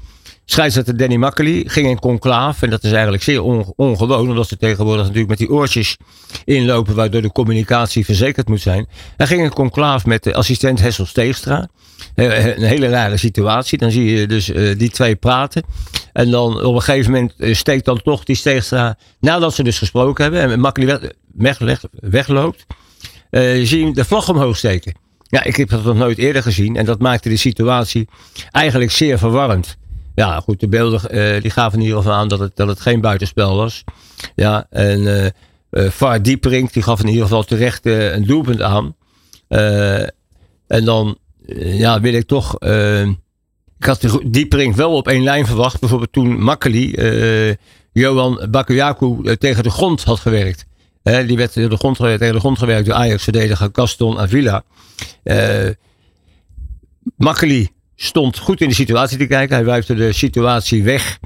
Scheidsrechter 0.48 0.96
Danny 0.96 1.16
Makkely 1.16 1.64
ging 1.66 1.88
in 1.88 1.98
conclaaf. 1.98 2.62
En 2.62 2.70
dat 2.70 2.84
is 2.84 2.92
eigenlijk 2.92 3.22
zeer 3.22 3.42
on, 3.42 3.72
ongewoon. 3.76 4.28
Omdat 4.28 4.48
ze 4.48 4.56
tegenwoordig 4.56 5.02
natuurlijk 5.02 5.28
met 5.28 5.38
die 5.38 5.50
oortjes 5.50 5.96
inlopen. 6.44 6.94
Waardoor 6.94 7.22
de 7.22 7.32
communicatie 7.32 8.04
verzekerd 8.04 8.48
moet 8.48 8.60
zijn. 8.60 8.86
Hij 9.16 9.26
ging 9.26 9.42
in 9.42 9.50
conclaaf 9.50 10.06
met 10.06 10.22
de 10.22 10.34
assistent 10.34 10.80
Hessel 10.80 11.06
Steegstra. 11.06 11.68
Een 12.14 12.62
hele 12.62 12.88
rare 12.88 13.16
situatie. 13.16 13.78
Dan 13.78 13.90
zie 13.90 14.04
je 14.04 14.26
dus 14.26 14.48
uh, 14.48 14.78
die 14.78 14.90
twee 14.90 15.16
praten. 15.16 15.62
En 16.12 16.30
dan 16.30 16.64
op 16.64 16.74
een 16.74 16.82
gegeven 16.82 17.12
moment 17.12 17.34
steekt 17.38 17.84
dan 17.84 18.02
toch 18.02 18.24
die 18.24 18.36
Steegstra. 18.36 18.98
Nadat 19.20 19.54
ze 19.54 19.62
dus 19.62 19.78
gesproken 19.78 20.22
hebben. 20.22 20.40
En 20.40 20.60
Makkely 20.60 21.12
weg, 21.34 21.58
wegloopt. 21.90 22.66
Uh, 23.30 23.66
zie 23.66 23.86
je 23.86 23.92
de 23.92 24.04
vlag 24.04 24.28
omhoog 24.28 24.56
steken. 24.56 24.94
Ja, 25.22 25.44
ik 25.44 25.56
heb 25.56 25.68
dat 25.68 25.84
nog 25.84 25.96
nooit 25.96 26.18
eerder 26.18 26.42
gezien. 26.42 26.76
En 26.76 26.84
dat 26.84 26.98
maakte 26.98 27.28
de 27.28 27.36
situatie 27.36 28.08
eigenlijk 28.50 28.90
zeer 28.90 29.18
verwarrend. 29.18 29.76
Ja, 30.16 30.40
goed, 30.40 30.60
de 30.60 30.68
beelden 30.68 31.00
uh, 31.10 31.42
die 31.42 31.50
gaven 31.50 31.78
in 31.78 31.84
ieder 31.84 31.98
geval 31.98 32.14
aan 32.14 32.28
dat 32.28 32.38
het, 32.38 32.56
dat 32.56 32.68
het 32.68 32.80
geen 32.80 33.00
buitenspel 33.00 33.56
was. 33.56 33.84
Ja, 34.34 34.66
en 34.70 35.00
uh, 35.00 35.24
uh, 35.24 35.90
Var 35.90 36.22
Dieperink 36.22 36.72
die 36.72 36.82
gaf 36.82 37.00
in 37.00 37.08
ieder 37.08 37.22
geval 37.22 37.44
terecht 37.44 37.86
een 37.86 38.24
doelpunt 38.24 38.62
aan. 38.62 38.96
en 40.66 40.84
dan 40.84 41.18
ja, 41.56 42.00
wil 42.00 42.14
ik 42.14 42.26
toch. 42.26 42.58
ik 43.78 43.84
had 43.84 44.18
Dieperink 44.26 44.74
wel 44.74 44.92
op 44.92 45.08
één 45.08 45.22
lijn 45.22 45.46
verwacht. 45.46 45.80
Bijvoorbeeld 45.80 46.12
toen 46.12 46.42
Makkeli 46.42 46.90
Johan 47.92 48.46
Bakuyaku 48.50 49.36
tegen 49.36 49.62
de 49.62 49.70
grond 49.70 50.04
had 50.04 50.20
gewerkt. 50.20 50.66
die 51.02 51.36
werd 51.36 51.52
de 51.52 51.76
grond, 51.76 51.96
tegen 51.96 52.32
de 52.32 52.38
grond 52.38 52.58
gewerkt 52.58 52.86
door 52.86 52.94
Ajax-verdediger 52.94 53.68
Gaston 53.72 54.18
Avila. 54.18 54.64
Makkeli 57.16 57.74
stond 57.96 58.38
goed 58.38 58.60
in 58.60 58.68
de 58.68 58.74
situatie 58.74 59.18
te 59.18 59.26
kijken. 59.26 59.56
Hij 59.56 59.64
wuifde 59.64 59.94
de 59.94 60.12
situatie 60.12 60.82
weg. 60.82 61.18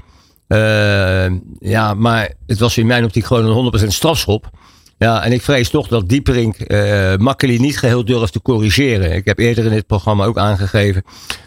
Uh, 0.47 1.31
ja, 1.59 1.93
maar 1.93 2.33
het 2.47 2.59
was 2.59 2.77
in 2.77 2.87
mijn 2.87 3.03
optiek 3.03 3.25
gewoon 3.25 3.65
een 3.65 3.81
100% 3.81 3.87
strafschop. 3.87 4.49
Ja, 4.97 5.23
en 5.23 5.31
ik 5.31 5.41
vrees 5.41 5.69
toch 5.69 5.87
dat 5.87 6.09
Dieperink 6.09 6.55
uh, 6.67 7.15
Makkeli 7.15 7.59
niet 7.59 7.77
geheel 7.77 8.05
durft 8.05 8.33
te 8.33 8.41
corrigeren. 8.41 9.11
Ik 9.11 9.25
heb 9.25 9.39
eerder 9.39 9.65
in 9.65 9.71
dit 9.71 9.87
programma 9.87 10.25
ook 10.25 10.37
aangegeven 10.37 11.03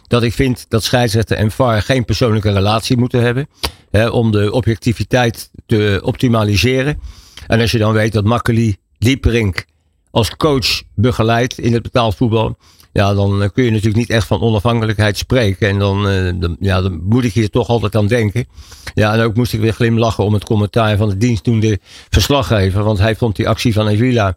dat 0.06 0.22
ik 0.22 0.32
vind 0.32 0.66
dat 0.68 0.84
scheidsrechter 0.84 1.36
en 1.36 1.50
VAR 1.50 1.82
geen 1.82 2.04
persoonlijke 2.04 2.52
relatie 2.52 2.96
moeten 2.96 3.20
hebben. 3.20 3.48
Hè, 3.90 4.08
om 4.08 4.30
de 4.30 4.52
objectiviteit 4.52 5.50
te 5.66 6.00
optimaliseren. 6.02 7.00
En 7.46 7.60
als 7.60 7.70
je 7.70 7.78
dan 7.78 7.92
weet 7.92 8.12
dat 8.12 8.24
Makkeli 8.24 8.76
Dieperink 8.98 9.64
als 10.10 10.36
coach 10.36 10.82
begeleidt 10.94 11.58
in 11.58 11.72
het 11.72 11.82
betaald 11.82 12.14
voetbal 12.14 12.56
ja, 12.94 13.14
dan 13.14 13.50
kun 13.52 13.64
je 13.64 13.70
natuurlijk 13.70 13.96
niet 13.96 14.10
echt 14.10 14.26
van 14.26 14.40
onafhankelijkheid 14.40 15.16
spreken. 15.16 15.68
En 15.68 15.78
dan, 15.78 16.10
uh, 16.10 16.32
dan, 16.34 16.56
ja, 16.60 16.82
dan 16.82 17.00
moet 17.04 17.24
ik 17.24 17.32
hier 17.32 17.50
toch 17.50 17.68
altijd 17.68 17.96
aan 17.96 18.06
denken. 18.06 18.46
Ja, 18.94 19.14
en 19.14 19.20
ook 19.20 19.34
moest 19.36 19.52
ik 19.52 19.60
weer 19.60 19.72
glimlachen 19.72 20.24
om 20.24 20.32
het 20.32 20.44
commentaar 20.44 20.96
van 20.96 21.08
de 21.08 21.16
dienstdoende 21.16 21.78
verslaggever. 22.08 22.82
Want 22.82 22.98
hij 22.98 23.16
vond 23.16 23.36
die 23.36 23.48
actie 23.48 23.72
van 23.72 23.88
Evila 23.88 24.36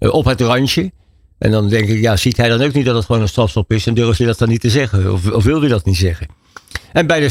uh, 0.00 0.12
op 0.12 0.24
het 0.24 0.40
randje. 0.40 0.92
En 1.38 1.50
dan 1.50 1.68
denk 1.68 1.88
ik, 1.88 2.00
ja, 2.00 2.16
ziet 2.16 2.36
hij 2.36 2.48
dan 2.48 2.62
ook 2.62 2.72
niet 2.72 2.84
dat 2.84 2.94
het 2.94 3.04
gewoon 3.04 3.20
een 3.20 3.28
strafstop 3.28 3.72
is? 3.72 3.86
En 3.86 3.94
durft 3.94 4.18
hij 4.18 4.26
dat 4.26 4.38
dan 4.38 4.48
niet 4.48 4.60
te 4.60 4.70
zeggen? 4.70 5.12
Of, 5.12 5.30
of 5.30 5.44
wil 5.44 5.60
hij 5.60 5.68
dat 5.68 5.84
niet 5.84 5.96
zeggen? 5.96 6.26
En 6.92 7.06
bij 7.06 7.20
de 7.20 7.30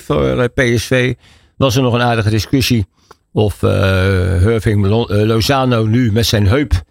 5-2 0.00 0.04
voor 0.04 0.48
PSV 0.48 1.14
was 1.56 1.76
er 1.76 1.82
nog 1.82 1.94
een 1.94 2.02
aardige 2.02 2.30
discussie. 2.30 2.86
Of 3.32 3.62
uh, 3.62 4.58
Lozano 5.06 5.86
nu 5.86 6.12
met 6.12 6.26
zijn 6.26 6.46
heup 6.46 6.82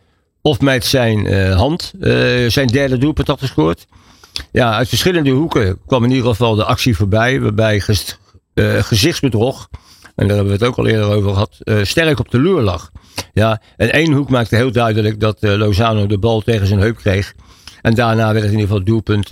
of 0.42 0.62
met 0.62 0.86
zijn 0.86 1.26
uh, 1.26 1.56
hand 1.56 1.94
uh, 2.00 2.50
zijn 2.50 2.68
derde 2.68 2.98
doelpunt 2.98 3.28
had 3.28 3.40
gescoord. 3.40 3.86
Ja, 4.52 4.74
uit 4.74 4.90
verschillende 4.90 5.30
hoeken 5.30 5.80
kwam 5.86 6.04
in 6.04 6.10
ieder 6.10 6.30
geval 6.30 6.56
de 6.56 6.64
actie 6.64 6.96
voorbij. 6.96 7.42
Waarbij 7.42 7.82
uh, 8.54 8.84
gezichtsbedrog, 8.84 9.70
en 10.16 10.28
daar 10.28 10.36
hebben 10.36 10.58
we 10.58 10.60
het 10.60 10.64
ook 10.64 10.78
al 10.78 10.88
eerder 10.88 11.06
over 11.06 11.32
gehad, 11.32 11.58
sterk 11.88 12.20
op 12.20 12.32
de 12.32 12.40
loer 12.40 12.62
lag. 12.62 12.92
Ja, 13.34 13.62
en 13.78 13.92
één 13.92 14.14
hoek 14.14 14.30
maakte 14.30 14.56
heel 14.56 14.72
duidelijk 14.72 15.20
dat 15.20 15.38
Lozano 15.42 16.08
de 16.08 16.18
bal 16.18 16.42
tegen 16.42 16.68
zijn 16.68 16.80
heup 16.80 16.96
kreeg. 16.96 17.34
En 17.82 17.94
daarna 17.94 18.34
werd 18.34 18.44
het 18.44 18.54
in 18.54 18.60
ieder 18.60 18.68
geval 18.68 18.84
doelpunt 18.84 19.28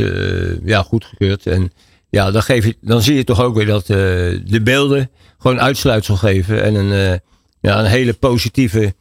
ja, 0.64 0.82
goedgekeurd. 0.82 1.46
En 1.46 1.72
ja, 2.10 2.32
dan, 2.32 2.44
geef 2.44 2.66
je, 2.66 2.78
dan 2.82 3.02
zie 3.02 3.16
je 3.16 3.24
toch 3.24 3.42
ook 3.42 3.56
weer 3.56 3.66
dat 3.66 3.86
de 3.86 4.60
beelden 4.64 5.10
gewoon 5.38 5.60
uitsluitsel 5.60 6.16
geven. 6.16 6.64
En 6.64 6.76
een, 6.76 7.20
ja, 7.60 7.80
een 7.80 7.86
hele 7.86 8.14
positieve 8.14 8.94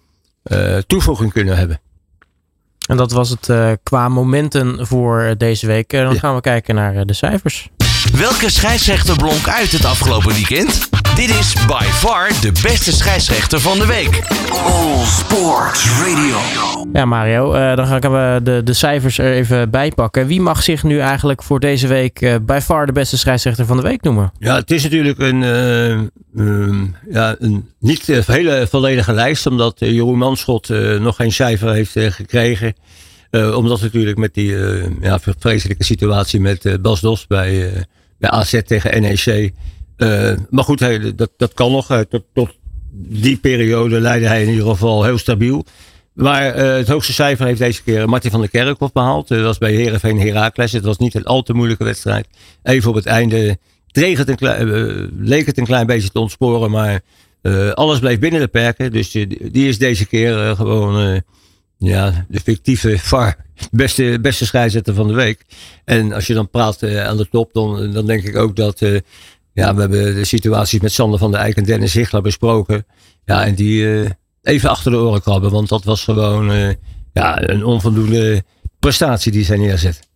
toevoeging 0.86 1.32
kunnen 1.32 1.56
hebben. 1.56 1.80
En 2.88 2.97
dat 2.97 3.12
was 3.12 3.30
het 3.30 3.49
uh, 3.49 3.71
qua 3.83 4.09
momenten 4.09 4.87
voor 4.87 5.35
deze 5.37 5.66
week. 5.66 5.92
En 5.92 6.04
dan 6.04 6.12
ja. 6.12 6.18
gaan 6.18 6.35
we 6.35 6.40
kijken 6.40 6.75
naar 6.75 7.07
de 7.07 7.12
cijfers. 7.12 7.71
Welke 8.05 8.50
scheidsrechter 8.50 9.17
blonk 9.17 9.49
uit 9.49 9.73
het 9.73 9.85
afgelopen 9.85 10.33
weekend? 10.33 10.88
Dit 11.14 11.28
is 11.28 11.52
by 11.67 11.83
far 11.83 12.28
de 12.40 12.52
beste 12.62 12.93
scheidsrechter 12.93 13.61
van 13.61 13.78
de 13.78 13.87
week. 13.87 14.23
All 14.64 15.05
Sports 15.05 15.88
Radio. 16.00 16.37
Ja, 16.93 17.05
Mario, 17.05 17.55
uh, 17.55 17.76
dan 17.76 17.87
ga 17.87 17.97
ik 17.97 18.02
de, 18.45 18.61
de 18.64 18.73
cijfers 18.73 19.19
er 19.19 19.33
even 19.33 19.71
bij 19.71 19.93
pakken. 19.95 20.26
Wie 20.26 20.40
mag 20.40 20.62
zich 20.62 20.83
nu 20.83 20.99
eigenlijk 20.99 21.43
voor 21.43 21.61
deze 21.61 21.87
week 21.87 22.21
uh, 22.21 22.35
by 22.43 22.59
far 22.62 22.87
de 22.87 22.93
beste 22.93 23.19
scheidsrechter 23.19 23.67
van 23.67 23.76
de 23.76 23.83
week 23.83 24.02
noemen? 24.02 24.33
Ja, 24.38 24.55
het 24.55 24.71
is 24.71 24.83
natuurlijk 24.83 25.19
een, 25.19 25.43
uh, 26.35 26.83
ja, 27.11 27.37
een 27.38 27.69
niet 27.78 28.07
hele 28.26 28.67
volledige 28.71 29.12
lijst, 29.12 29.47
omdat 29.47 29.75
Jeroen 29.78 30.19
Manschot 30.19 30.69
nog 31.00 31.17
geen 31.17 31.33
cijfer 31.33 31.73
heeft 31.73 31.93
gekregen. 31.93 32.75
Omdat 33.30 33.80
natuurlijk 33.80 34.18
met 34.18 34.35
die 34.35 34.56
ja, 35.00 35.18
vreselijke 35.38 35.85
situatie 35.85 36.40
met 36.40 36.82
Bas 36.82 37.00
Dos 37.00 37.26
bij, 37.26 37.73
bij 38.18 38.30
AZ 38.30 38.61
tegen 38.64 39.02
NEC 39.02 39.52
maar 40.50 40.64
goed, 40.64 40.78
dat, 41.18 41.30
dat 41.37 41.54
kan 41.54 41.73
nog. 41.73 42.04
Tot, 42.08 42.25
tot 42.35 42.56
die 42.92 43.37
periode 43.37 44.00
leidde 44.00 44.28
hij 44.28 44.42
in 44.42 44.49
ieder 44.49 44.66
geval 44.66 45.04
heel 45.04 45.18
stabiel. 45.18 45.64
Maar 46.12 46.54
het 46.54 46.88
hoogste 46.88 47.12
cijfer 47.12 47.47
heeft 47.47 47.58
deze 47.58 47.82
keer 47.82 48.08
Martin 48.08 48.30
van 48.30 48.40
der 48.40 48.50
Kerkhoff 48.50 48.92
behaald. 48.92 49.28
dat 49.28 49.40
was 49.40 49.58
bij 49.58 49.73
Herenveen 49.73 50.20
Heracles. 50.20 50.73
Het 50.73 50.85
was 50.85 50.99
niet 50.99 51.14
een 51.14 51.25
al 51.25 51.42
te 51.42 51.54
moeilijke 51.54 51.85
wedstrijd. 51.85 52.26
Even 52.62 52.88
op 52.88 52.94
het 52.94 53.06
einde 53.06 53.58
het 53.92 54.28
een 54.28 54.37
klein, 54.37 54.68
leek 55.18 55.47
het 55.47 55.58
een 55.58 55.64
klein 55.64 55.87
beetje 55.87 56.11
te 56.11 56.18
ontsporen. 56.18 56.70
Maar 56.70 57.00
alles 57.75 57.99
bleef 57.99 58.18
binnen 58.18 58.40
de 58.40 58.49
perken. 58.49 58.92
Dus 58.92 59.11
die 59.11 59.68
is 59.68 59.78
deze 59.78 60.06
keer 60.06 60.56
gewoon 60.56 61.23
ja, 61.78 62.26
de 62.28 62.40
fictieve 62.40 62.99
VAR. 62.99 63.47
Beste, 63.70 64.18
beste 64.20 64.47
scheidsrechter 64.47 64.94
van 64.94 65.08
de 65.08 65.14
week. 65.14 65.44
En 65.85 66.12
als 66.12 66.26
je 66.26 66.35
dan 66.35 66.50
praat 66.50 66.82
aan 66.82 67.16
de 67.16 67.28
top, 67.28 67.52
dan, 67.52 67.92
dan 67.92 68.06
denk 68.06 68.25
ik 68.25 68.37
ook 68.37 68.56
dat 68.56 68.78
ja, 69.52 69.75
we 69.75 69.80
hebben 69.80 70.14
de 70.14 70.25
situaties 70.25 70.80
met 70.80 70.92
Sander 70.92 71.18
van 71.18 71.30
der 71.30 71.40
Eyck 71.40 71.56
en 71.56 71.64
Dennis 71.64 71.94
Hichler 71.94 72.23
besproken. 72.23 72.87
Ja, 73.25 73.44
en 73.44 73.54
die 73.54 73.82
uh, 73.82 74.11
even 74.42 74.70
achter 74.70 74.90
de 74.90 74.97
oren 74.97 75.23
krabben. 75.23 75.50
Want 75.50 75.68
dat 75.68 75.85
was 75.85 76.04
gewoon 76.04 76.76
ja, 77.12 77.49
een 77.49 77.64
onvoldoende 77.64 78.44
prestatie 78.78 79.32
die 79.32 79.44
zij 79.44 79.56
neerzet. 79.56 80.07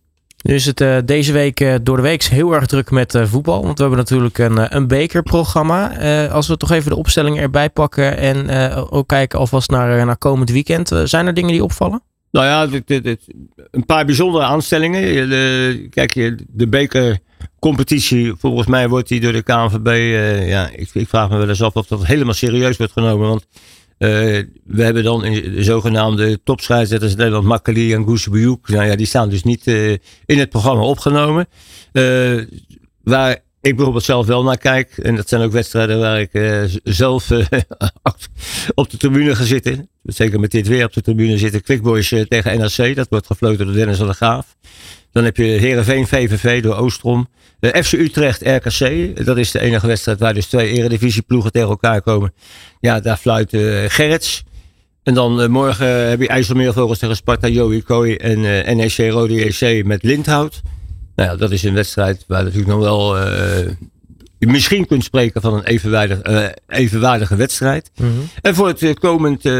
Nu 0.43 0.53
is 0.53 0.65
het 0.65 0.81
uh, 0.81 0.97
deze 1.05 1.31
week 1.31 1.79
door 1.83 1.95
de 1.95 2.01
week 2.01 2.23
heel 2.23 2.53
erg 2.53 2.65
druk 2.65 2.91
met 2.91 3.17
voetbal. 3.23 3.63
Want 3.63 3.77
we 3.77 3.83
hebben 3.83 3.99
natuurlijk 3.99 4.37
een, 4.37 4.75
een 4.75 4.87
bekerprogramma. 4.87 5.97
als 6.27 6.47
we 6.47 6.57
toch 6.57 6.71
even 6.71 6.89
de 6.89 6.97
opstelling 6.97 7.39
erbij 7.39 7.69
pakken 7.69 8.17
en 8.17 8.49
ook 8.89 9.07
kijken 9.07 9.39
alvast 9.39 9.69
naar, 9.69 10.05
naar 10.05 10.17
komend 10.17 10.49
weekend. 10.49 10.91
zijn 11.03 11.27
er 11.27 11.33
dingen 11.33 11.51
die 11.51 11.63
opvallen? 11.63 12.01
Nou 12.33 12.45
ja, 12.45 12.67
dit, 12.67 13.03
dit, 13.03 13.27
een 13.71 13.85
paar 13.85 14.05
bijzondere 14.05 14.43
aanstellingen. 14.43 15.29
De, 15.29 15.87
kijk, 15.89 16.13
de 16.47 16.67
bekercompetitie, 16.67 18.33
volgens 18.37 18.67
mij 18.67 18.89
wordt 18.89 19.07
die 19.07 19.19
door 19.19 19.31
de 19.31 19.43
KNVB, 19.43 19.87
uh, 19.87 20.49
ja, 20.49 20.69
ik, 20.69 20.89
ik, 20.93 21.07
vraag 21.07 21.29
me 21.29 21.37
wel 21.37 21.49
eens 21.49 21.61
af 21.61 21.73
of 21.73 21.87
dat 21.87 22.05
helemaal 22.05 22.33
serieus 22.33 22.77
wordt 22.77 22.93
genomen. 22.93 23.27
Want 23.27 23.47
uh, 24.03 24.09
we 24.63 24.83
hebben 24.83 25.03
dan 25.03 25.21
de 25.21 25.63
zogenaamde 25.63 26.39
topscheidsrechters 26.43 27.15
Nederland 27.15 27.45
Makkeli 27.45 27.93
en 27.93 28.03
Goesebioek. 28.03 28.69
Nou 28.69 28.85
ja, 28.85 28.95
die 28.95 29.05
staan 29.05 29.29
dus 29.29 29.43
niet 29.43 29.67
uh, 29.67 29.91
in 30.25 30.39
het 30.39 30.49
programma 30.49 30.83
opgenomen. 30.83 31.47
waar 33.03 33.39
ik 33.63 33.75
bijvoorbeeld 33.75 34.03
zelf 34.03 34.25
wel 34.25 34.43
naar 34.43 34.57
kijk. 34.57 34.97
En 34.97 35.15
dat 35.15 35.29
zijn 35.29 35.41
ook 35.41 35.51
wedstrijden 35.51 35.99
waar 35.99 36.19
ik 36.19 36.33
uh, 36.33 36.63
zelf 36.83 37.29
uh, 37.31 37.39
op 38.73 38.89
de 38.89 38.97
tribune 38.97 39.35
ga 39.35 39.43
zitten. 39.43 39.89
Zeker 40.03 40.39
met 40.39 40.51
dit 40.51 40.67
weer 40.67 40.85
op 40.85 40.93
de 40.93 41.01
tribune 41.01 41.37
zitten. 41.37 41.61
Quickboys 41.61 42.11
uh, 42.11 42.21
tegen 42.21 42.59
NRC. 42.59 42.95
Dat 42.95 43.07
wordt 43.09 43.25
gefloten 43.25 43.65
door 43.65 43.75
Dennis 43.75 43.97
van 43.97 44.05
der 44.05 44.15
Graaf. 44.15 44.55
Dan 45.11 45.23
heb 45.23 45.37
je 45.37 45.43
Herenveen 45.43 46.07
VVV 46.07 46.61
door 46.61 46.75
Oostrom. 46.75 47.27
FC 47.61 47.91
Utrecht 47.91 48.41
RKC. 48.41 49.25
Dat 49.25 49.37
is 49.37 49.51
de 49.51 49.59
enige 49.59 49.87
wedstrijd 49.87 50.19
waar 50.19 50.33
dus 50.33 50.45
twee 50.45 50.69
eredivisieploegen 50.69 51.51
tegen 51.51 51.69
elkaar 51.69 52.01
komen. 52.01 52.33
Ja, 52.79 52.99
daar 52.99 53.17
fluit 53.17 53.49
Gerrits. 53.87 54.43
En 55.03 55.13
dan 55.13 55.51
morgen 55.51 56.09
heb 56.09 56.21
je 56.21 56.27
IJsselmeervogels 56.27 56.99
tegen 56.99 57.15
Sparta 57.15 57.47
Joey 57.47 57.81
Kooi 57.81 58.15
en 58.15 58.41
NEC 58.77 58.97
Rode 58.97 59.33
JC 59.33 59.85
met 59.85 60.03
Lindhout. 60.03 60.61
Nou 61.15 61.29
ja, 61.29 61.35
dat 61.35 61.51
is 61.51 61.63
een 61.63 61.73
wedstrijd 61.73 62.23
waar 62.27 62.43
natuurlijk 62.43 62.71
nog 62.71 62.79
wel. 62.79 63.17
Je 64.43 64.49
misschien 64.49 64.85
kunt 64.85 65.03
spreken 65.03 65.41
van 65.41 65.53
een 65.53 65.63
evenwaardig, 65.63 66.27
uh, 66.27 66.45
evenwaardige 66.67 67.35
wedstrijd. 67.35 67.91
Mhm. 67.95 68.09
En 68.41 68.55
voor 68.55 68.67
het 68.67 68.99
komend 68.99 69.45
uh, 69.45 69.53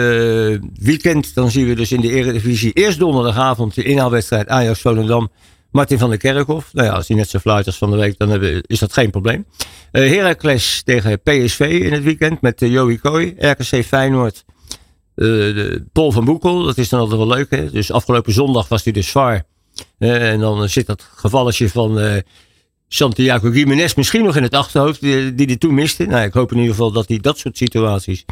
weekend, 0.74 1.36
dan 1.36 1.52
zien 1.52 1.68
we 1.68 1.76
dus 1.76 1.92
in 1.92 2.02
de 2.02 2.12
Eredivisie 2.12 2.74
eerst 2.74 3.00
donderdagavond 3.00 3.76
de 3.76 3.84
inhaalwedstrijd 3.84 4.48
Ajax 4.48 4.82
Volendam. 4.82 5.32
Martin 5.72 5.98
van 5.98 6.10
der 6.10 6.18
Kerkhof. 6.18 6.74
Nou 6.74 6.88
ja, 6.88 6.94
als 6.94 7.08
hij 7.08 7.18
net 7.18 7.30
zo 7.30 7.40
fluit 7.40 7.66
als 7.66 7.78
van 7.78 7.92
de 7.92 7.98
week, 7.98 8.18
dan 8.18 8.30
hebben, 8.30 8.62
is 8.62 8.80
dat 8.80 8.94
geen 8.94 9.10
probleem. 9.10 9.46
Heracles 9.92 10.82
tegen 10.84 11.22
PSV 11.22 11.80
in 11.84 11.94
het 11.94 12.04
weekend 12.04 12.42
met 12.42 12.60
Joey 12.60 12.98
Kooi. 12.98 13.36
RKC 13.38 13.86
Feyenoord. 13.86 14.46
De 15.16 15.86
Paul 15.92 16.12
van 16.12 16.26
Boekel, 16.26 16.64
dat 16.64 16.78
is 16.78 16.90
dan 16.90 17.00
altijd 17.00 17.18
wel 17.18 17.28
leuk. 17.28 17.50
Hè? 17.50 17.72
Dus 17.72 17.92
afgelopen 17.92 18.34
zondag 18.34 18.68
was 18.68 18.84
hij 18.84 18.94
dus 18.94 19.08
zwaar. 19.08 19.46
Uh, 20.00 20.32
en 20.32 20.40
dan 20.40 20.70
zit 20.70 20.86
dat 20.86 21.10
gevalletje 21.16 21.70
van 21.70 22.00
uh, 22.00 22.16
Santiago 22.88 23.52
Gimenez 23.52 23.94
misschien 23.94 24.24
nog 24.24 24.36
in 24.36 24.44
het 24.44 24.54
achterhoofd, 24.54 25.02
die, 25.02 25.34
die 25.36 25.58
toen 25.58 25.74
miste. 25.74 26.06
Nou, 26.06 26.26
ik 26.26 26.34
hoop 26.34 26.52
in 26.52 26.58
ieder 26.58 26.72
geval 26.72 26.92
dat 26.92 27.08
hij 27.08 27.18
dat 27.20 27.38
soort 27.38 27.58
situaties 27.58 28.26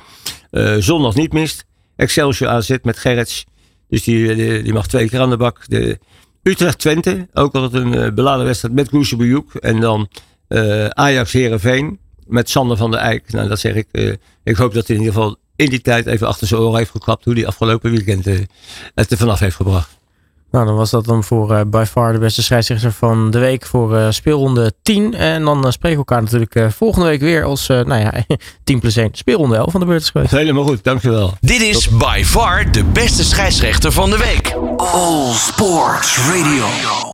zondag 0.79 1.15
niet 1.15 1.33
mist. 1.33 1.65
Excelsior 1.95 2.49
AZ 2.49 2.77
met 2.81 2.97
Gerrits. 2.97 3.45
Dus 3.87 4.03
die, 4.03 4.35
die, 4.35 4.61
die, 4.61 4.73
mag 4.73 4.87
twee 4.87 5.09
keer 5.09 5.19
aan 5.19 5.29
de 5.29 5.37
bak. 5.37 5.63
De 5.67 5.99
Utrecht-Twente, 6.43 7.27
ook 7.33 7.55
altijd 7.55 7.85
een 7.85 8.15
beladen 8.15 8.45
wedstrijd 8.45 8.73
met 8.73 8.89
Goesebejoek. 8.89 9.55
En 9.55 9.79
dan 9.79 10.09
Ajax-Herenveen 10.89 11.99
met 12.27 12.49
Sander 12.49 12.77
van 12.77 12.91
der 12.91 12.99
Eyck. 12.99 13.31
Nou, 13.31 13.47
dat 13.47 13.59
zeg 13.59 13.75
ik. 13.75 14.17
Ik 14.43 14.55
hoop 14.55 14.73
dat 14.73 14.87
hij 14.87 14.95
in 14.95 15.01
ieder 15.01 15.17
geval 15.17 15.35
in 15.55 15.69
die 15.69 15.81
tijd 15.81 16.05
even 16.05 16.27
achter 16.27 16.47
zijn 16.47 16.61
oren 16.61 16.77
heeft 16.77 16.91
geklapt. 16.91 17.25
Hoe 17.25 17.33
hij 17.33 17.47
afgelopen 17.47 17.91
weekend 17.91 18.25
het 18.95 19.11
er 19.11 19.17
vanaf 19.17 19.39
heeft 19.39 19.55
gebracht. 19.55 20.00
Nou, 20.51 20.65
dan 20.65 20.75
was 20.75 20.89
dat 20.89 21.05
dan 21.05 21.23
voor 21.23 21.51
uh, 21.51 21.61
by 21.67 21.83
far 21.87 22.13
de 22.13 22.19
beste 22.19 22.43
scheidsrechter 22.43 22.91
van 22.91 23.31
de 23.31 23.39
week 23.39 23.65
voor 23.65 23.95
uh, 23.95 24.07
speelronde 24.09 24.73
10. 24.81 25.13
En 25.13 25.45
dan 25.45 25.65
uh, 25.65 25.71
spreken 25.71 25.99
we 25.99 26.05
elkaar 26.05 26.21
natuurlijk 26.21 26.73
volgende 26.73 27.07
week 27.07 27.21
weer 27.21 27.43
als, 27.43 27.67
nou 27.67 27.95
ja, 27.95 28.13
10 28.63 28.79
plus 28.79 28.95
1 28.95 29.09
speelronde 29.11 29.55
11 29.55 29.71
van 29.71 29.79
de 29.79 29.85
beurt 29.85 30.01
is 30.01 30.09
geweest. 30.09 30.31
Helemaal 30.31 30.63
goed, 30.63 30.83
dankjewel. 30.83 31.33
Dit 31.39 31.61
is 31.61 31.83
Tot... 31.83 31.97
by 31.97 32.21
far 32.25 32.71
de 32.71 32.83
beste 32.83 33.23
scheidsrechter 33.23 33.91
van 33.91 34.09
de 34.09 34.17
week. 34.17 34.55
All 34.77 35.33
Sports 35.33 36.17
Radio. 36.17 37.09